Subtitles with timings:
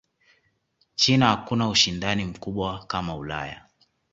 [0.95, 3.63] china hakuna ushindani mkubwa kama Ulaya